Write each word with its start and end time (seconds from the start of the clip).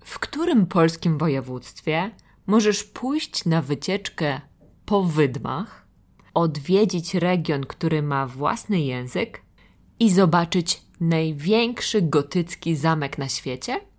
W 0.06 0.20
którym 0.20 0.66
polskim 0.66 1.18
województwie 1.18 2.12
możesz 2.48 2.84
pójść 2.84 3.46
na 3.46 3.62
wycieczkę 3.62 4.42
po 4.86 5.04
wydmach, 5.04 5.88
odwiedzić 6.34 7.16
region, 7.16 7.66
który 7.66 8.02
ma 8.02 8.28
własny 8.28 8.82
język 8.82 9.42
i 10.00 10.12
zobaczyć 10.12 10.82
największy 11.00 12.02
gotycki 12.02 12.76
zamek 12.76 13.18
na 13.18 13.30
świecie? 13.30 13.91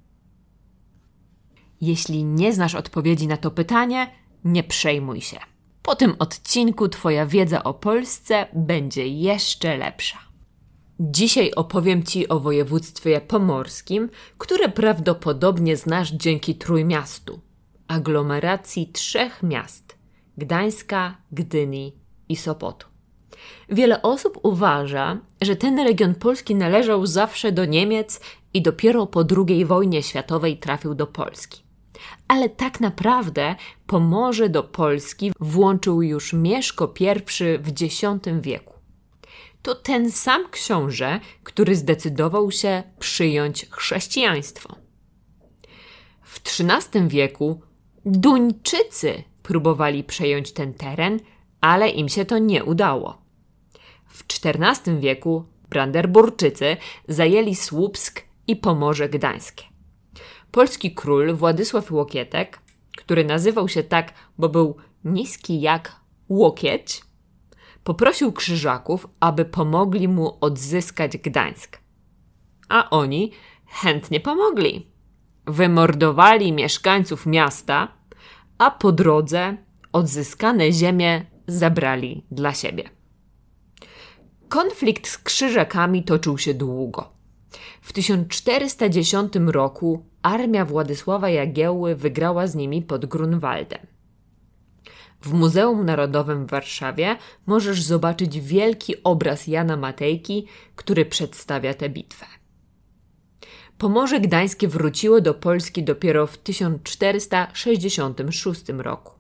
Jeśli 1.83 2.25
nie 2.25 2.53
znasz 2.53 2.75
odpowiedzi 2.75 3.27
na 3.27 3.37
to 3.37 3.51
pytanie, 3.51 4.11
nie 4.45 4.63
przejmuj 4.63 5.21
się. 5.21 5.39
Po 5.83 5.97
tym 5.97 6.15
odcinku 6.19 6.89
Twoja 6.89 7.27
wiedza 7.27 7.65
o 7.65 7.75
Polsce 7.75 8.47
będzie 8.53 9.07
jeszcze 9.07 9.77
lepsza. 9.77 10.19
Dzisiaj 11.01 11.53
opowiem 11.57 12.03
Ci 12.03 12.29
o 12.29 12.41
województwie 12.41 13.21
pomorskim, 13.21 14.11
które 14.39 14.69
prawdopodobnie 14.69 15.77
znasz 15.77 16.13
dzięki 16.13 16.55
Trójmiastu, 16.55 17.41
aglomeracji 17.89 18.87
trzech 18.93 19.43
miast 19.43 19.97
Gdańska, 20.39 21.17
Gdyni 21.33 21.97
i 22.29 22.37
Sopotu. 22.37 22.87
Wiele 23.69 24.03
osób 24.03 24.39
uważa, 24.43 25.19
że 25.41 25.57
ten 25.57 25.79
region 25.79 26.15
Polski 26.15 26.55
należał 26.55 27.07
zawsze 27.07 27.53
do 27.53 27.65
Niemiec 27.65 28.21
i 28.55 28.63
dopiero 28.63 29.07
po 29.07 29.25
II 29.37 29.65
wojnie 29.65 30.03
światowej 30.03 30.57
trafił 30.57 30.95
do 30.95 31.07
Polski 31.07 31.72
ale 32.29 32.49
tak 32.49 32.81
naprawdę 32.81 33.57
Pomorze 33.87 34.49
do 34.49 34.63
Polski 34.63 35.33
włączył 35.41 36.03
już 36.03 36.33
Mieszko 36.33 36.95
I 37.01 37.59
w 37.59 37.69
X 37.83 37.99
wieku. 38.41 38.75
To 39.63 39.75
ten 39.75 40.11
sam 40.11 40.49
książę, 40.51 41.21
który 41.43 41.77
zdecydował 41.77 42.51
się 42.51 42.83
przyjąć 42.99 43.67
chrześcijaństwo. 43.71 44.77
W 46.23 46.41
XIII 46.61 47.09
wieku 47.09 47.61
Duńczycy 48.05 49.23
próbowali 49.43 50.05
przejąć 50.05 50.53
ten 50.53 50.75
teren, 50.75 51.21
ale 51.61 51.89
im 51.89 52.09
się 52.09 52.25
to 52.25 52.39
nie 52.39 52.65
udało. 52.65 53.23
W 54.09 54.25
XIV 54.45 55.01
wieku 55.01 55.45
Brandenburczycy 55.69 56.77
zajęli 57.09 57.55
Słupsk 57.55 58.23
i 58.47 58.57
Pomorze 58.57 59.09
Gdańskie. 59.09 59.72
Polski 60.53 60.95
król 60.95 61.35
Władysław 61.35 61.93
Łokietek, 61.93 62.59
który 62.97 63.25
nazywał 63.25 63.69
się 63.69 63.83
tak, 63.83 64.13
bo 64.39 64.49
był 64.49 64.77
niski 65.05 65.61
jak 65.61 65.97
łokieć, 66.29 67.03
poprosił 67.85 68.33
krzyżaków, 68.33 69.09
aby 69.21 69.45
pomogli 69.45 70.09
mu 70.09 70.39
odzyskać 70.41 71.19
Gdańsk. 71.19 71.79
A 72.69 72.91
oni 72.91 73.33
chętnie 73.67 74.21
pomogli. 74.21 74.87
Wymordowali 75.47 76.53
mieszkańców 76.53 77.27
miasta, 77.27 77.89
a 78.59 78.71
po 78.71 78.93
drodze 78.93 79.57
odzyskane 79.93 80.73
ziemie 80.73 81.27
zabrali 81.47 82.27
dla 82.31 82.55
siebie. 82.55 82.91
Konflikt 84.49 85.09
z 85.09 85.19
krzyżakami 85.19 86.05
toczył 86.05 86.39
się 86.39 86.55
długo. 86.55 87.13
W 87.83 87.93
1410 87.93 89.33
roku 89.47 90.12
armia 90.23 90.65
Władysława 90.65 91.31
Jagiełły 91.31 91.97
wygrała 91.97 92.47
z 92.47 92.55
nimi 92.55 92.83
pod 92.83 93.07
Grunwaldem. 93.07 93.87
W 95.23 95.33
Muzeum 95.33 95.85
Narodowym 95.85 96.47
w 96.47 96.51
Warszawie 96.51 97.17
możesz 97.47 97.83
zobaczyć 97.83 98.41
wielki 98.41 99.03
obraz 99.03 99.47
Jana 99.47 99.77
Matejki, 99.77 100.47
który 100.77 101.07
przedstawia 101.07 101.75
tę 101.75 101.89
bitwę. 101.89 102.27
Pomorze 103.79 104.21
Gdańskie 104.21 104.69
wróciło 104.69 105.21
do 105.21 105.35
Polski 105.35 105.83
dopiero 105.83 106.27
w 106.27 106.39
1466 106.39 108.69
roku. 108.69 109.13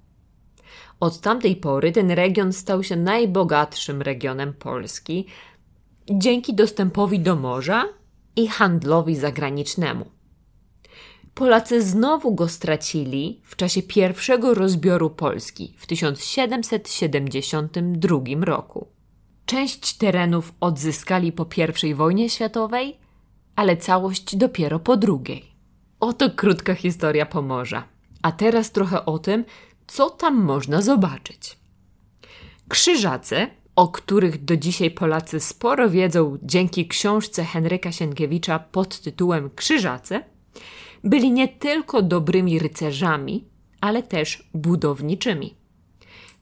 Od 1.00 1.20
tamtej 1.20 1.56
pory 1.56 1.92
ten 1.92 2.10
region 2.10 2.52
stał 2.52 2.82
się 2.82 2.96
najbogatszym 2.96 4.02
regionem 4.02 4.54
Polski 4.54 5.26
dzięki 6.10 6.54
dostępowi 6.54 7.20
do 7.20 7.36
morza 7.36 7.84
i 8.36 8.48
handlowi 8.48 9.16
zagranicznemu. 9.16 10.21
Polacy 11.34 11.82
znowu 11.82 12.34
go 12.34 12.48
stracili 12.48 13.40
w 13.44 13.56
czasie 13.56 13.82
pierwszego 13.82 14.54
rozbioru 14.54 15.10
Polski 15.10 15.74
w 15.78 15.86
1772 15.86 18.18
roku. 18.40 18.88
Część 19.46 19.96
terenów 19.96 20.52
odzyskali 20.60 21.32
po 21.32 21.46
I 21.84 21.94
wojnie 21.94 22.30
światowej, 22.30 22.96
ale 23.56 23.76
całość 23.76 24.36
dopiero 24.36 24.78
po 24.78 24.96
drugiej. 24.96 25.52
Oto 26.00 26.30
krótka 26.30 26.74
historia 26.74 27.26
Pomorza. 27.26 27.84
A 28.22 28.32
teraz 28.32 28.72
trochę 28.72 29.04
o 29.04 29.18
tym, 29.18 29.44
co 29.86 30.10
tam 30.10 30.44
można 30.44 30.82
zobaczyć. 30.82 31.58
Krzyżacy, 32.68 33.46
o 33.76 33.88
których 33.88 34.44
do 34.44 34.56
dzisiaj 34.56 34.90
Polacy 34.90 35.40
sporo 35.40 35.90
wiedzą 35.90 36.38
dzięki 36.42 36.88
książce 36.88 37.44
Henryka 37.44 37.92
Sienkiewicza 37.92 38.58
pod 38.58 39.00
tytułem 39.00 39.50
Krzyżacy, 39.56 40.20
byli 41.04 41.32
nie 41.32 41.48
tylko 41.48 42.02
dobrymi 42.02 42.58
rycerzami, 42.58 43.44
ale 43.80 44.02
też 44.02 44.48
budowniczymi. 44.54 45.54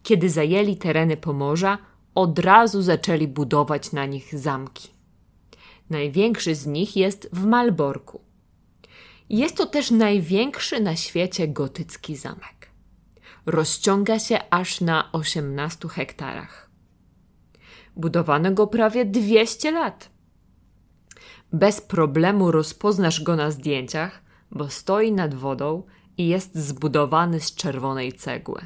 Kiedy 0.02 0.30
zajęli 0.30 0.76
tereny 0.76 1.16
Pomorza, 1.16 1.78
od 2.14 2.38
razu 2.38 2.82
zaczęli 2.82 3.28
budować 3.28 3.92
na 3.92 4.06
nich 4.06 4.38
zamki. 4.38 4.88
Największy 5.90 6.54
z 6.54 6.66
nich 6.66 6.96
jest 6.96 7.28
w 7.32 7.44
Malborku. 7.46 8.20
Jest 9.28 9.56
to 9.56 9.66
też 9.66 9.90
największy 9.90 10.80
na 10.80 10.96
świecie 10.96 11.48
gotycki 11.48 12.16
zamek. 12.16 12.70
Rozciąga 13.46 14.18
się 14.18 14.38
aż 14.50 14.80
na 14.80 15.12
18 15.12 15.88
hektarach. 15.88 16.70
Budowano 17.96 18.52
go 18.52 18.66
prawie 18.66 19.04
200 19.04 19.70
lat. 19.70 20.10
Bez 21.52 21.80
problemu 21.80 22.50
rozpoznasz 22.50 23.22
go 23.22 23.36
na 23.36 23.50
zdjęciach, 23.50 24.22
bo 24.50 24.68
stoi 24.68 25.12
nad 25.12 25.34
wodą 25.34 25.82
i 26.18 26.28
jest 26.28 26.58
zbudowany 26.58 27.40
z 27.40 27.54
czerwonej 27.54 28.12
cegły. 28.12 28.60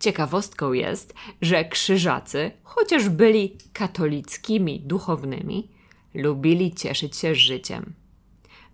Ciekawostką 0.00 0.72
jest, 0.72 1.14
że 1.42 1.64
krzyżacy, 1.64 2.50
chociaż 2.62 3.08
byli 3.08 3.58
katolickimi 3.72 4.80
duchownymi, 4.80 5.70
lubili 6.14 6.74
cieszyć 6.74 7.16
się 7.16 7.34
życiem. 7.34 7.94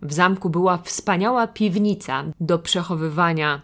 W 0.01 0.13
zamku 0.13 0.49
była 0.49 0.77
wspaniała 0.77 1.47
piwnica 1.47 2.23
do 2.39 2.59
przechowywania 2.59 3.61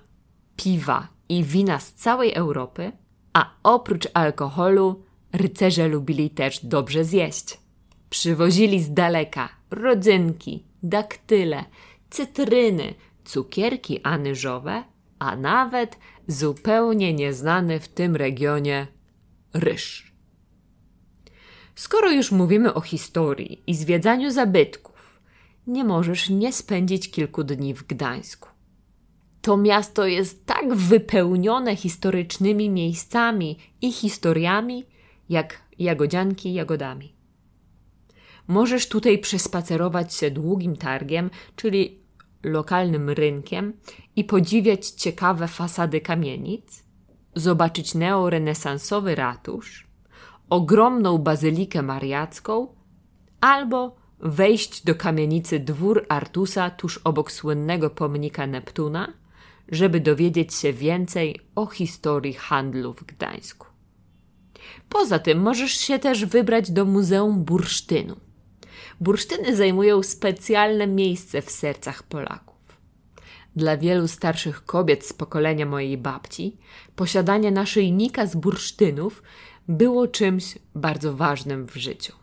piwa 0.56 1.08
i 1.30 1.44
wina 1.44 1.80
z 1.80 1.94
całej 1.94 2.34
Europy, 2.34 2.92
a 3.34 3.52
oprócz 3.64 4.08
alkoholu 4.14 5.04
rycerze 5.34 5.88
lubili 5.88 6.30
też 6.30 6.66
dobrze 6.66 7.04
zjeść. 7.04 7.60
Przywozili 8.10 8.84
z 8.84 8.94
daleka 8.94 9.50
rodzynki, 9.72 10.64
daktyle, 10.90 11.66
cytryny, 12.10 12.94
cukierki 13.26 14.02
anyżowe, 14.04 14.84
a 15.20 15.36
nawet 15.36 15.98
zupełnie 16.28 17.14
nieznany 17.14 17.80
w 17.80 17.88
tym 17.88 18.16
regionie 18.16 18.88
ryż. 19.54 20.14
Skoro 21.76 22.12
już 22.12 22.32
mówimy 22.32 22.74
o 22.74 22.82
historii 22.82 23.64
i 23.68 23.76
zwiedzaniu 23.76 24.32
zabytków, 24.32 25.20
nie 25.68 25.84
możesz 25.84 26.30
nie 26.30 26.54
spędzić 26.54 27.12
kilku 27.12 27.44
dni 27.44 27.74
w 27.74 27.88
Gdańsku. 27.88 28.50
To 29.42 29.58
miasto 29.58 30.06
jest 30.06 30.46
tak 30.46 30.76
wypełnione 30.76 31.76
historycznymi 31.76 32.70
miejscami 32.70 33.58
i 33.82 33.92
historiami, 33.92 34.86
jak 35.30 35.62
jagodzianki 35.80 36.54
jagodami. 36.54 37.17
Możesz 38.48 38.90
tutaj 38.90 39.20
przespacerować 39.20 40.14
się 40.14 40.32
długim 40.32 40.76
targiem, 40.76 41.30
czyli 41.56 42.00
lokalnym 42.44 43.10
rynkiem 43.10 43.74
i 44.16 44.24
podziwiać 44.24 44.88
ciekawe 44.88 45.48
fasady 45.48 46.02
kamienic, 46.02 46.84
zobaczyć 47.36 47.96
neorenesansowy 47.96 49.16
ratusz, 49.16 49.88
ogromną 50.50 51.18
bazylikę 51.18 51.82
mariacką 51.82 52.68
albo 53.42 53.96
wejść 54.20 54.84
do 54.86 54.96
kamienicy 54.96 55.60
dwór 55.60 56.06
Artusa 56.10 56.70
tuż 56.70 56.98
obok 56.98 57.32
słynnego 57.32 57.90
pomnika 57.90 58.48
Neptuna, 58.48 59.14
żeby 59.70 60.00
dowiedzieć 60.00 60.54
się 60.54 60.74
więcej 60.74 61.40
o 61.56 61.66
historii 61.66 62.34
handlu 62.34 62.94
w 62.94 63.04
Gdańsku. 63.04 63.68
Poza 64.90 65.20
tym 65.20 65.42
możesz 65.42 65.72
się 65.72 66.00
też 66.00 66.26
wybrać 66.26 66.72
do 66.72 66.86
Muzeum 66.86 67.44
Bursztynu. 67.44 68.27
Bursztyny 69.02 69.56
zajmują 69.56 70.04
specjalne 70.04 70.88
miejsce 70.88 71.42
w 71.42 71.52
sercach 71.52 72.04
Polaków. 72.04 72.58
Dla 73.56 73.78
wielu 73.78 74.08
starszych 74.08 74.66
kobiet 74.66 75.06
z 75.06 75.14
pokolenia 75.14 75.66
mojej 75.66 75.98
babci 75.98 76.58
posiadanie 76.96 77.52
naszyjnika 77.52 78.26
z 78.26 78.36
bursztynów 78.36 79.24
było 79.68 80.08
czymś 80.08 80.58
bardzo 80.76 81.14
ważnym 81.14 81.68
w 81.68 81.76
życiu. 81.76 82.14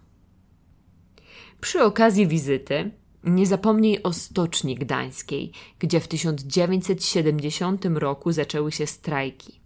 Przy 1.60 1.82
okazji 1.82 2.26
wizyty 2.26 2.90
nie 3.24 3.46
zapomnij 3.46 4.02
o 4.02 4.12
Stoczni 4.12 4.74
Gdańskiej, 4.74 5.52
gdzie 5.78 6.00
w 6.00 6.08
1970 6.08 7.84
roku 7.84 8.32
zaczęły 8.32 8.72
się 8.72 8.86
strajki. 8.86 9.60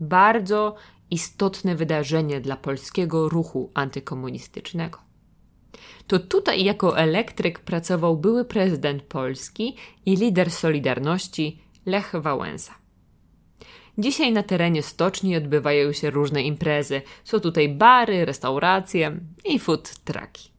Bardzo 0.00 0.74
istotne 1.10 1.74
wydarzenie 1.76 2.40
dla 2.40 2.56
polskiego 2.56 3.28
ruchu 3.28 3.70
antykomunistycznego. 3.74 5.07
To 6.08 6.18
tutaj 6.18 6.64
jako 6.64 6.98
elektryk 6.98 7.58
pracował 7.58 8.16
były 8.16 8.44
prezydent 8.44 9.02
Polski 9.02 9.76
i 10.06 10.16
lider 10.16 10.50
Solidarności 10.50 11.62
Lech 11.86 12.12
Wałęsa. 12.20 12.74
Dzisiaj 13.98 14.32
na 14.32 14.42
terenie 14.42 14.82
stoczni 14.82 15.36
odbywają 15.36 15.92
się 15.92 16.10
różne 16.10 16.42
imprezy. 16.42 17.02
Są 17.24 17.40
tutaj 17.40 17.68
bary, 17.68 18.24
restauracje 18.24 19.20
i 19.44 19.58
food 19.58 19.94
trucki. 20.04 20.50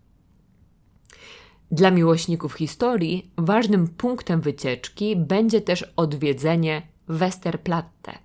Dla 1.71 1.91
miłośników 1.91 2.53
historii 2.53 3.31
ważnym 3.37 3.87
punktem 3.87 4.41
wycieczki 4.41 5.15
będzie 5.15 5.61
też 5.61 5.93
odwiedzenie 5.95 6.81
Westerplatte, 7.07 8.17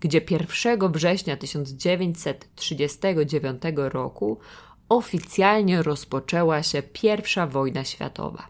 gdzie 0.00 0.20
1 0.30 0.92
września 0.92 1.36
1939 1.36 3.62
roku 3.76 4.38
oficjalnie 4.88 5.82
rozpoczęła 5.82 6.62
się 6.62 6.82
I 7.02 7.50
wojna 7.50 7.84
światowa. 7.84 8.48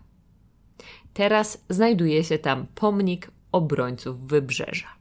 Teraz 1.12 1.64
znajduje 1.70 2.24
się 2.24 2.38
tam 2.38 2.66
pomnik 2.74 3.30
obrońców 3.52 4.26
wybrzeża. 4.26 4.96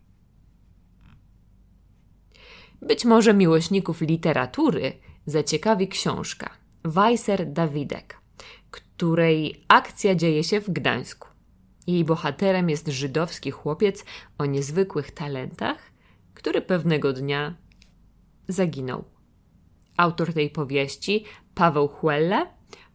Być 2.81 3.05
może 3.05 3.33
miłośników 3.33 4.01
literatury 4.01 4.93
zaciekawi 5.25 5.87
książka 5.87 6.49
Weiser 6.83 7.51
Dawidek, 7.51 8.17
której 8.71 9.65
akcja 9.67 10.15
dzieje 10.15 10.43
się 10.43 10.61
w 10.61 10.69
Gdańsku. 10.69 11.27
Jej 11.87 12.03
bohaterem 12.05 12.69
jest 12.69 12.87
żydowski 12.87 13.51
chłopiec 13.51 14.05
o 14.37 14.45
niezwykłych 14.45 15.11
talentach, 15.11 15.77
który 16.33 16.61
pewnego 16.61 17.13
dnia 17.13 17.55
zaginął. 18.47 19.14
Autor 19.97 20.33
tej 20.33 20.49
powieści, 20.49 21.25
Paweł 21.55 21.87
Huelle, 21.87 22.47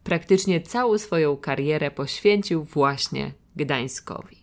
praktycznie 0.04 0.60
całą 0.60 0.98
swoją 0.98 1.36
karierę 1.36 1.90
poświęcił 1.90 2.64
właśnie 2.64 3.32
Gdańskowi. 3.56 4.36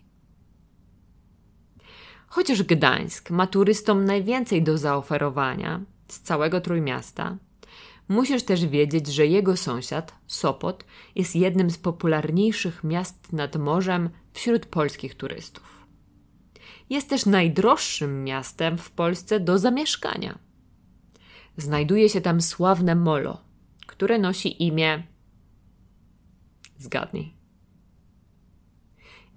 Chociaż 2.28 2.64
Gdańsk 2.64 3.30
ma 3.30 3.48
turystom 3.48 4.06
najwięcej 4.06 4.64
do 4.64 4.78
zaoferowania 4.78 5.82
z 6.08 6.20
całego 6.20 6.62
Trójmiasta, 6.62 7.38
musisz 8.08 8.44
też 8.44 8.66
wiedzieć, 8.66 9.08
że 9.08 9.26
jego 9.26 9.58
sąsiad, 9.58 10.16
Sopot, 10.28 10.86
jest 11.16 11.36
jednym 11.36 11.70
z 11.70 11.78
popularniejszych 11.78 12.84
miast 12.84 13.34
nad 13.34 13.56
morzem 13.56 14.10
wśród 14.34 14.66
polskich 14.66 15.16
turystów. 15.16 15.88
Jest 16.90 17.10
też 17.10 17.26
najdroższym 17.26 18.24
miastem 18.24 18.78
w 18.78 18.92
Polsce 18.92 19.40
do 19.40 19.60
zamieszkania. 19.60 20.47
Znajduje 21.58 22.10
się 22.10 22.22
tam 22.22 22.42
sławne 22.42 22.96
molo, 22.96 23.42
które 23.88 24.20
nosi 24.20 24.64
imię. 24.64 25.04
Zgadnij 26.78 27.38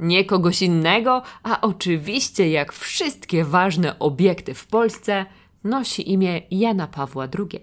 nie 0.00 0.24
kogoś 0.24 0.62
innego, 0.62 1.22
a 1.42 1.60
oczywiście, 1.60 2.50
jak 2.50 2.72
wszystkie 2.72 3.44
ważne 3.44 3.98
obiekty 3.98 4.54
w 4.54 4.66
Polsce, 4.66 5.26
nosi 5.64 6.12
imię 6.12 6.42
Jana 6.50 6.86
Pawła 6.86 7.28
II. 7.38 7.60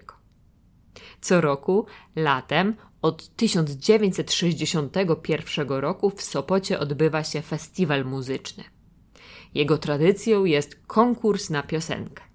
Co 1.20 1.40
roku, 1.40 1.86
latem, 2.16 2.74
od 3.02 3.36
1961 3.36 5.68
roku 5.68 6.10
w 6.10 6.22
Sopocie 6.22 6.78
odbywa 6.78 7.24
się 7.24 7.42
festiwal 7.42 8.04
muzyczny. 8.04 8.64
Jego 9.54 9.78
tradycją 9.78 10.44
jest 10.44 10.76
konkurs 10.86 11.50
na 11.50 11.62
piosenkę. 11.62 12.27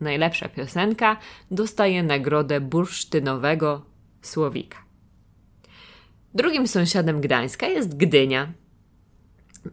Najlepsza 0.00 0.48
piosenka 0.48 1.16
dostaje 1.50 2.02
nagrodę 2.02 2.60
bursztynowego 2.60 3.82
słowika. 4.22 4.78
Drugim 6.34 6.68
sąsiadem 6.68 7.20
Gdańska 7.20 7.66
jest 7.66 7.96
Gdynia, 7.96 8.52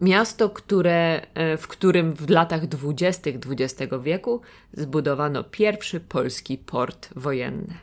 Miasto, 0.00 0.50
które, 0.50 1.26
e, 1.34 1.56
w 1.56 1.68
którym 1.68 2.14
w 2.14 2.30
latach 2.30 2.66
dwudziestych 2.66 3.36
XX 3.36 3.92
wieku 4.02 4.40
zbudowano 4.72 5.44
pierwszy 5.44 6.00
polski 6.00 6.58
port 6.58 7.08
wojenny. 7.16 7.74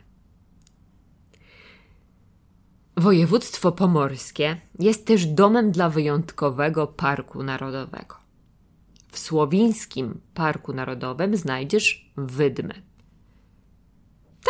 Województwo 2.96 3.72
pomorskie 3.72 4.60
jest 4.78 5.06
też 5.06 5.26
domem 5.26 5.70
dla 5.70 5.88
wyjątkowego 5.90 6.86
parku 6.86 7.42
narodowego. 7.42 8.23
W 9.14 9.18
Słowińskim 9.18 10.20
Parku 10.34 10.72
Narodowym 10.72 11.36
znajdziesz 11.36 12.12
wydmy. 12.16 12.82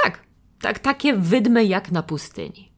Tak, 0.02 0.22
tak, 0.60 0.78
takie 0.78 1.14
wydmy 1.16 1.64
jak 1.64 1.92
na 1.92 2.02
pustyni. 2.02 2.72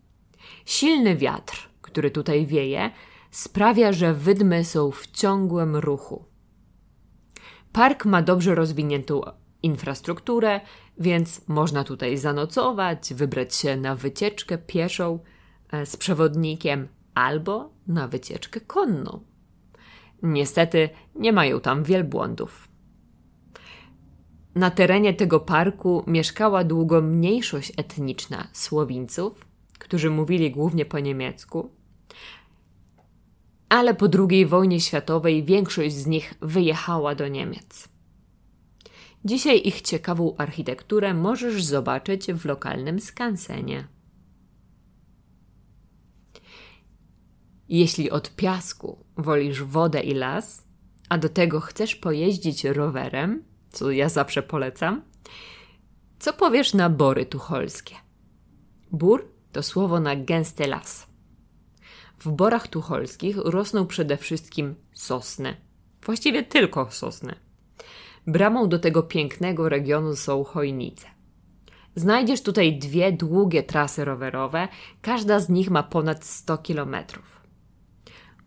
Silny 0.64 1.16
wiatr, 1.16 1.68
który 1.82 2.10
tutaj 2.10 2.46
wieje, 2.46 2.90
sprawia, 3.30 3.92
że 3.92 4.14
wydmy 4.14 4.64
są 4.64 4.90
w 4.90 5.06
ciągłym 5.06 5.76
ruchu. 5.76 6.24
Park 7.72 8.04
ma 8.04 8.22
dobrze 8.22 8.54
rozwiniętą 8.54 9.20
infrastrukturę, 9.62 10.60
więc 10.98 11.48
można 11.48 11.84
tutaj 11.84 12.16
zanocować, 12.16 13.14
wybrać 13.14 13.54
się 13.54 13.76
na 13.76 13.94
wycieczkę 13.94 14.58
pieszą 14.58 15.18
e, 15.72 15.86
z 15.86 15.96
przewodnikiem 15.96 16.88
albo 17.14 17.70
na 17.86 18.08
wycieczkę 18.08 18.60
konną. 18.60 19.35
Niestety 20.22 20.88
nie 21.14 21.32
mają 21.32 21.60
tam 21.60 21.84
wielbłądów. 21.84 22.68
Na 24.54 24.70
terenie 24.70 25.14
tego 25.14 25.40
parku 25.40 26.04
mieszkała 26.06 26.64
długo 26.64 27.02
mniejszość 27.02 27.72
etniczna 27.76 28.48
Słowińców, 28.52 29.46
którzy 29.78 30.10
mówili 30.10 30.50
głównie 30.50 30.84
po 30.84 30.98
niemiecku, 30.98 31.70
ale 33.68 33.94
po 33.94 34.06
II 34.28 34.46
wojnie 34.46 34.80
światowej 34.80 35.44
większość 35.44 35.94
z 35.94 36.06
nich 36.06 36.34
wyjechała 36.40 37.14
do 37.14 37.28
Niemiec. 37.28 37.88
Dzisiaj 39.24 39.62
ich 39.64 39.80
ciekawą 39.82 40.34
architekturę 40.36 41.14
możesz 41.14 41.64
zobaczyć 41.64 42.26
w 42.26 42.44
lokalnym 42.44 43.00
skansenie. 43.00 43.88
Jeśli 47.68 48.10
od 48.10 48.36
piasku 48.36 49.04
wolisz 49.16 49.62
wodę 49.62 50.00
i 50.00 50.14
las, 50.14 50.66
a 51.08 51.18
do 51.18 51.28
tego 51.28 51.60
chcesz 51.60 51.96
pojeździć 51.96 52.64
rowerem, 52.64 53.44
co 53.70 53.90
ja 53.90 54.08
zawsze 54.08 54.42
polecam, 54.42 55.02
co 56.18 56.32
powiesz 56.32 56.74
na 56.74 56.90
bory 56.90 57.26
tucholskie? 57.26 57.94
Bór 58.92 59.28
to 59.52 59.62
słowo 59.62 60.00
na 60.00 60.16
gęsty 60.16 60.66
las. 60.66 61.06
W 62.18 62.30
borach 62.30 62.68
tucholskich 62.68 63.36
rosną 63.36 63.86
przede 63.86 64.16
wszystkim 64.16 64.74
sosny. 64.92 65.56
Właściwie 66.02 66.42
tylko 66.42 66.90
sosny. 66.90 67.34
Bramą 68.26 68.68
do 68.68 68.78
tego 68.78 69.02
pięknego 69.02 69.68
regionu 69.68 70.16
są 70.16 70.44
chojnice. 70.44 71.06
Znajdziesz 71.94 72.42
tutaj 72.42 72.78
dwie 72.78 73.12
długie 73.12 73.62
trasy 73.62 74.04
rowerowe, 74.04 74.68
każda 75.02 75.40
z 75.40 75.48
nich 75.48 75.70
ma 75.70 75.82
ponad 75.82 76.24
100 76.24 76.58
kilometrów. 76.58 77.35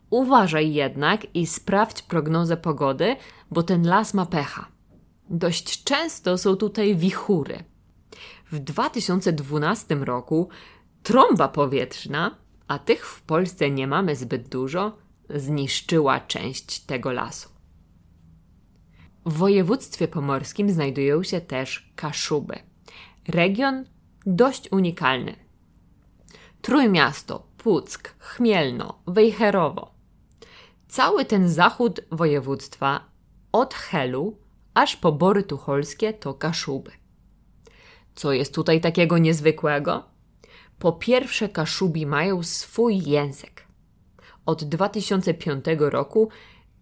Uważaj 0.09 0.73
jednak 0.73 1.35
i 1.35 1.47
sprawdź 1.47 2.01
prognozę 2.01 2.57
pogody, 2.57 3.15
bo 3.51 3.63
ten 3.63 3.87
las 3.87 4.13
ma 4.13 4.25
pecha. 4.25 4.67
Dość 5.29 5.83
często 5.83 6.37
są 6.37 6.55
tutaj 6.55 6.95
wichury. 6.95 7.63
W 8.51 8.59
2012 8.59 9.95
roku 9.95 10.49
trąba 11.03 11.47
powietrzna 11.47 12.35
a 12.69 12.79
tych 12.79 13.05
w 13.07 13.21
Polsce 13.21 13.71
nie 13.71 13.87
mamy 13.87 14.15
zbyt 14.15 14.49
dużo, 14.49 14.97
zniszczyła 15.29 16.19
część 16.19 16.79
tego 16.79 17.11
lasu. 17.11 17.49
W 19.25 19.33
województwie 19.33 20.07
pomorskim 20.07 20.69
znajdują 20.69 21.23
się 21.23 21.41
też 21.41 21.91
Kaszuby. 21.95 22.59
Region 23.27 23.85
dość 24.25 24.71
unikalny. 24.71 25.35
Trójmiasto, 26.61 27.47
Puck, 27.57 28.15
Chmielno, 28.19 29.01
Wejherowo. 29.07 29.98
Cały 30.89 31.25
ten 31.25 31.49
zachód 31.49 32.01
województwa 32.11 33.05
od 33.51 33.73
Helu 33.73 34.37
aż 34.73 34.95
po 34.95 35.11
Bory 35.11 35.43
Tucholskie 35.43 36.13
to 36.13 36.33
Kaszuby. 36.33 36.91
Co 38.15 38.33
jest 38.33 38.55
tutaj 38.55 38.81
takiego 38.81 39.17
niezwykłego? 39.17 40.03
Po 40.79 40.91
pierwsze, 40.91 41.49
Kaszubi 41.49 42.05
mają 42.05 42.43
swój 42.43 43.03
język. 43.03 43.67
Od 44.45 44.63
2005 44.63 45.65
roku 45.79 46.29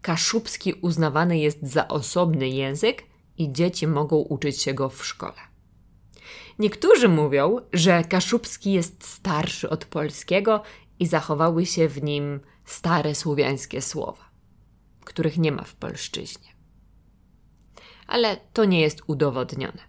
kaszubski 0.01 0.73
uznawany 0.73 1.39
jest 1.39 1.59
za 1.63 1.87
osobny 1.87 2.49
język 2.49 3.03
i 3.37 3.51
dzieci 3.51 3.87
mogą 3.87 4.15
uczyć 4.15 4.61
się 4.61 4.73
go 4.73 4.89
w 4.89 5.05
szkole. 5.05 5.41
Niektórzy 6.59 7.09
mówią, 7.09 7.57
że 7.73 8.03
kaszubski 8.03 8.73
jest 8.73 9.07
starszy 9.07 9.69
od 9.69 9.85
polskiego 9.85 10.61
i 10.99 11.07
zachowały 11.07 11.65
się 11.65 11.87
w 11.87 12.03
nim 12.03 12.39
stare 12.67 13.15
słowiańskie 13.15 13.81
słowa, 13.81 14.29
których 15.05 15.37
nie 15.37 15.51
ma 15.51 15.63
w 15.63 15.75
polszczyźnie. 15.75 16.47
Ale 18.07 18.37
to 18.53 18.65
nie 18.65 18.81
jest 18.81 19.01
udowodnione. 19.07 19.81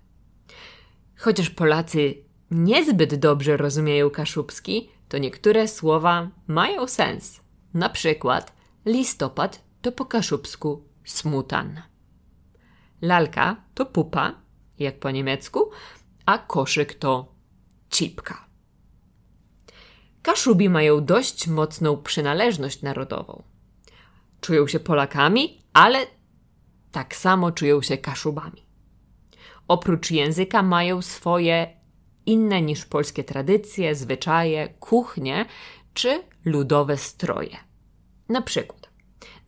Chociaż 1.16 1.50
Polacy 1.50 2.24
niezbyt 2.50 3.14
dobrze 3.14 3.56
rozumieją 3.56 4.10
kaszubski, 4.10 4.90
to 5.08 5.18
niektóre 5.18 5.68
słowa 5.68 6.30
mają 6.46 6.86
sens. 6.86 7.40
Na 7.74 7.88
przykład 7.88 8.52
listopad 8.86 9.64
to 9.82 9.92
po 9.92 10.04
kaszubsku 10.04 10.84
smutan. 11.04 11.82
Lalka 13.02 13.56
to 13.74 13.86
pupa, 13.86 14.42
jak 14.78 14.98
po 14.98 15.10
niemiecku, 15.10 15.70
a 16.26 16.38
koszyk 16.38 16.94
to 16.94 17.34
cipka. 17.90 18.47
Kaszubi 20.22 20.68
mają 20.68 21.04
dość 21.04 21.48
mocną 21.48 21.96
przynależność 21.96 22.82
narodową. 22.82 23.42
Czują 24.40 24.66
się 24.66 24.80
Polakami, 24.80 25.62
ale 25.72 26.06
tak 26.92 27.16
samo 27.16 27.52
czują 27.52 27.82
się 27.82 27.98
Kaszubami. 27.98 28.66
Oprócz 29.68 30.10
języka 30.10 30.62
mają 30.62 31.02
swoje 31.02 31.78
inne 32.26 32.62
niż 32.62 32.84
polskie 32.84 33.24
tradycje, 33.24 33.94
zwyczaje, 33.94 34.68
kuchnie 34.80 35.46
czy 35.94 36.22
ludowe 36.44 36.96
stroje. 36.96 37.56
Na 38.28 38.42
przykład, 38.42 38.88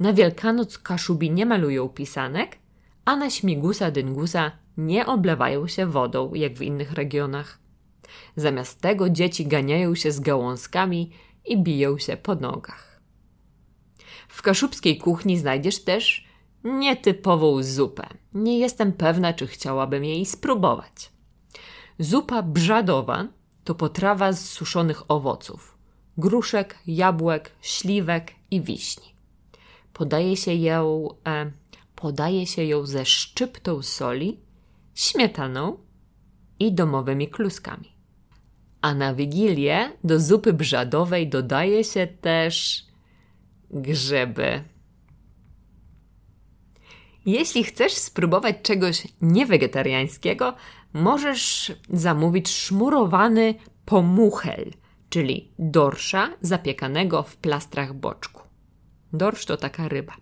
na 0.01 0.13
Wielkanoc 0.13 0.79
Kaszubi 0.79 1.31
nie 1.31 1.47
malują 1.47 1.89
pisanek, 1.89 2.59
a 3.05 3.17
na 3.17 3.31
śmigusa 3.31 3.91
dyngusa 3.91 4.53
nie 4.77 5.07
oblewają 5.07 5.67
się 5.67 5.87
wodą, 5.87 6.35
jak 6.35 6.55
w 6.55 6.63
innych 6.63 6.93
regionach. 6.93 7.60
Zamiast 8.37 8.81
tego 8.81 9.11
dzieci 9.11 9.47
ganiają 9.47 9.95
się 9.95 10.13
z 10.13 10.21
gałązkami 10.21 11.11
i 11.45 11.63
biją 11.63 11.99
się 11.99 12.17
po 12.17 12.35
nogach. 12.35 13.01
W 14.29 14.43
kaszubskiej 14.43 14.99
kuchni 14.99 15.39
znajdziesz 15.39 15.85
też 15.85 16.25
nietypową 16.65 17.63
zupę. 17.63 18.07
Nie 18.35 18.59
jestem 18.59 18.93
pewna, 18.93 19.33
czy 19.33 19.47
chciałabym 19.47 20.05
jej 20.05 20.27
spróbować. 20.27 21.13
Zupa 21.99 22.43
brzadowa 22.43 23.29
to 23.65 23.75
potrawa 23.75 24.33
z 24.33 24.49
suszonych 24.49 25.11
owoców 25.11 25.81
gruszek, 26.21 26.79
jabłek, 26.87 27.53
śliwek 27.61 28.33
i 28.51 28.61
wiśni. 28.61 29.15
Podaje 29.93 30.37
się 30.37 30.55
ją, 30.55 31.09
e, 31.27 31.53
podaje 31.97 32.47
się 32.47 32.65
ją 32.65 32.87
ze 32.87 33.05
szczyptą 33.05 33.83
soli, 33.83 34.41
śmietaną 34.95 35.79
i 36.59 36.73
domowymi 36.73 37.29
kluskami. 37.29 37.93
A 38.81 38.95
na 38.95 39.15
wigilię 39.15 39.93
do 40.05 40.21
zupy 40.21 40.53
brzadowej 40.53 41.29
dodaje 41.29 41.85
się 41.85 42.07
też 42.07 42.87
grzyby. 43.71 44.65
Jeśli 47.27 47.65
chcesz 47.65 47.93
spróbować 47.93 48.57
czegoś 48.63 49.09
niewegetariańskiego, 49.23 50.55
możesz 50.93 51.73
zamówić 51.91 52.49
szmurowany 52.49 53.55
pomuchel, 53.85 54.71
czyli 55.09 55.53
dorsza 55.59 56.31
zapiekanego 56.41 57.23
w 57.23 57.37
plastrach 57.37 57.95
boczku. 57.95 58.43
Dorsz 59.13 59.47
to 59.47 59.57
taka 59.57 59.89
ryba. 59.89 60.17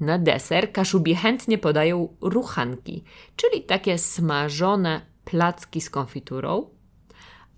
Na 0.00 0.18
deser 0.18 0.72
Kaszubi 0.72 1.14
chętnie 1.14 1.58
podają 1.58 2.16
ruchanki, 2.20 3.04
czyli 3.36 3.62
takie 3.62 3.98
smażone 3.98 5.00
placki 5.24 5.80
z 5.80 5.90
konfiturą, 5.90 6.70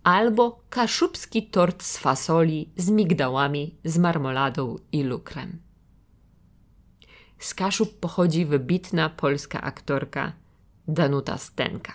albo 0.02 0.60
kaszubski 0.70 1.46
tort 1.46 1.82
z 1.82 1.98
fasoli 1.98 2.72
z 2.76 2.90
migdałami, 2.90 3.74
z 3.84 3.98
marmoladą 3.98 4.76
i 4.92 5.02
lukrem. 5.02 5.58
Z 7.38 7.54
Kaszub 7.54 8.00
pochodzi 8.00 8.46
wybitna 8.46 9.10
polska 9.10 9.60
aktorka 9.60 10.32
Danuta 10.88 11.38
Stenka. 11.38 11.92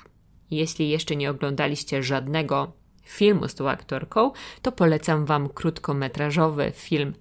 Jeśli 0.52 0.90
jeszcze 0.90 1.16
nie 1.16 1.30
oglądaliście 1.30 2.04
żadnego 2.04 2.72
filmu 3.04 3.48
z 3.48 3.56
tą 3.56 3.70
aktorką, 3.70 4.32
to 4.62 4.72
polecam 4.72 5.26
Wam 5.26 5.50
krótkometrażowy 5.50 6.72
film 6.76 7.14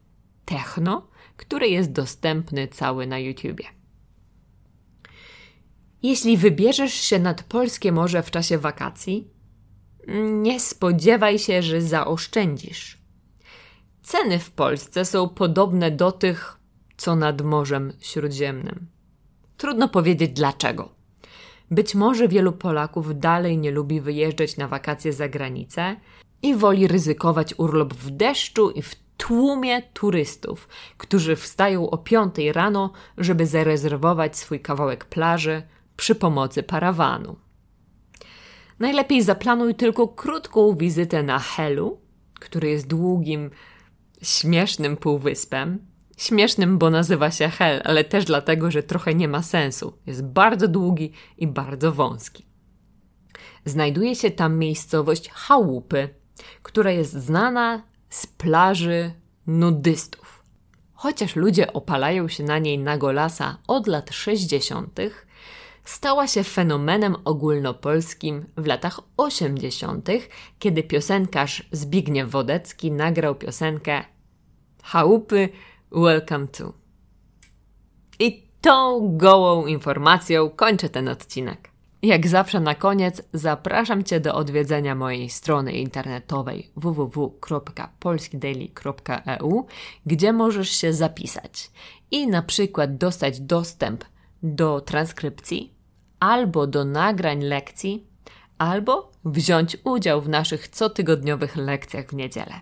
Techno, 0.44 1.08
który 1.36 1.68
jest 1.68 1.92
dostępny 1.92 2.68
cały 2.68 3.06
na 3.06 3.18
YouTubie. 3.18 3.64
Jeśli 6.02 6.36
wybierzesz 6.36 6.94
się 6.94 7.18
nad 7.18 7.42
polskie 7.42 7.92
morze 7.92 8.22
w 8.22 8.30
czasie 8.30 8.58
wakacji, 8.58 9.33
nie 10.42 10.60
spodziewaj 10.60 11.38
się, 11.38 11.62
że 11.62 11.82
zaoszczędzisz. 11.82 12.98
Ceny 14.02 14.38
w 14.38 14.50
Polsce 14.50 15.04
są 15.04 15.28
podobne 15.28 15.90
do 15.90 16.12
tych, 16.12 16.58
co 16.96 17.16
nad 17.16 17.42
Morzem 17.42 17.92
Śródziemnym. 18.00 18.86
Trudno 19.56 19.88
powiedzieć 19.88 20.30
dlaczego. 20.30 20.88
Być 21.70 21.94
może 21.94 22.28
wielu 22.28 22.52
Polaków 22.52 23.18
dalej 23.18 23.58
nie 23.58 23.70
lubi 23.70 24.00
wyjeżdżać 24.00 24.56
na 24.56 24.68
wakacje 24.68 25.12
za 25.12 25.28
granicę 25.28 25.96
i 26.42 26.54
woli 26.54 26.88
ryzykować 26.88 27.54
urlop 27.58 27.94
w 27.94 28.10
deszczu 28.10 28.70
i 28.70 28.82
w 28.82 28.94
tłumie 29.16 29.82
turystów, 29.82 30.68
którzy 30.96 31.36
wstają 31.36 31.90
o 31.90 31.98
5 31.98 32.34
rano, 32.52 32.92
żeby 33.18 33.46
zarezerwować 33.46 34.36
swój 34.36 34.60
kawałek 34.60 35.04
plaży 35.04 35.62
przy 35.96 36.14
pomocy 36.14 36.62
parawanu. 36.62 37.36
Najlepiej 38.78 39.22
zaplanuj 39.22 39.74
tylko 39.74 40.08
krótką 40.08 40.76
wizytę 40.76 41.22
na 41.22 41.38
Helu, 41.38 42.00
który 42.40 42.68
jest 42.68 42.86
długim, 42.86 43.50
śmiesznym 44.22 44.96
półwyspem, 44.96 45.94
Śmiesznym, 46.16 46.78
bo 46.78 46.90
nazywa 46.90 47.30
się 47.30 47.48
Hel, 47.48 47.80
ale 47.84 48.04
też 48.04 48.24
dlatego, 48.24 48.70
że 48.70 48.82
trochę 48.82 49.14
nie 49.14 49.28
ma 49.28 49.42
sensu. 49.42 49.98
Jest 50.06 50.24
bardzo 50.24 50.68
długi 50.68 51.12
i 51.38 51.46
bardzo 51.46 51.92
wąski. 51.92 52.46
Znajduje 53.64 54.16
się 54.16 54.30
tam 54.30 54.58
miejscowość 54.58 55.30
Chałupy, 55.30 56.08
która 56.62 56.90
jest 56.90 57.12
znana 57.12 57.82
z 58.08 58.26
plaży 58.26 59.12
nudystów. 59.46 60.44
Chociaż 60.92 61.36
ludzie 61.36 61.72
opalają 61.72 62.28
się 62.28 62.44
na 62.44 62.58
niej 62.58 62.78
na 62.78 62.98
golasa 62.98 63.58
od 63.66 63.86
lat 63.86 64.10
60., 64.12 65.00
stała 65.84 66.26
się 66.26 66.44
fenomenem 66.44 67.16
ogólnopolskim 67.24 68.46
w 68.56 68.66
latach 68.66 69.00
80., 69.16 70.08
kiedy 70.58 70.82
piosenkarz 70.82 71.68
Zbigniew 71.72 72.30
Wodecki 72.30 72.92
nagrał 72.92 73.34
piosenkę 73.34 74.04
Chałupy 74.82 75.48
Welcome 75.92 76.46
to. 76.46 76.72
I 78.18 78.48
tą 78.60 79.10
gołą 79.16 79.66
informacją 79.66 80.50
kończę 80.50 80.88
ten 80.88 81.08
odcinek. 81.08 81.70
Jak 82.02 82.26
zawsze 82.26 82.60
na 82.60 82.74
koniec 82.74 83.22
zapraszam 83.32 84.04
Cię 84.04 84.20
do 84.20 84.34
odwiedzenia 84.34 84.94
mojej 84.94 85.30
strony 85.30 85.72
internetowej 85.72 86.70
www.polskidaily.eu, 86.76 89.66
gdzie 90.06 90.32
możesz 90.32 90.70
się 90.70 90.92
zapisać 90.92 91.70
i 92.10 92.26
na 92.26 92.42
przykład 92.42 92.96
dostać 92.96 93.40
dostęp 93.40 94.04
do 94.42 94.80
transkrypcji 94.80 95.73
albo 96.24 96.66
do 96.66 96.84
nagrań 96.84 97.42
lekcji, 97.42 98.06
albo 98.58 99.12
wziąć 99.24 99.76
udział 99.84 100.20
w 100.22 100.28
naszych 100.28 100.70
cotygodniowych 100.70 101.56
lekcjach 101.56 102.06
w 102.06 102.14
niedzielę. 102.14 102.60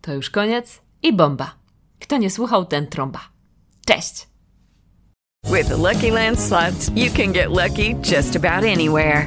To 0.00 0.14
już 0.14 0.30
koniec 0.30 0.80
i 1.02 1.12
bomba! 1.12 1.54
Kto 2.00 2.16
nie 2.16 2.30
słuchał, 2.30 2.64
ten 2.64 2.86
trąba. 2.86 3.20
Cześć! 3.86 4.28
With 5.44 5.68
the 5.68 5.76
Lucky 5.76 6.10
Land 6.10 6.40
slots, 6.40 6.90
you 6.94 7.10
can 7.16 7.32
get 7.32 7.48
lucky 7.48 7.94
just 8.16 8.36
about 8.36 8.64
anywhere. 8.64 9.26